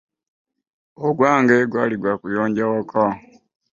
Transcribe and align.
Ogwange 1.07 1.55
gwali 1.71 1.95
gwa 2.01 2.13
kuyonja 2.21 2.63
waka. 2.71 3.03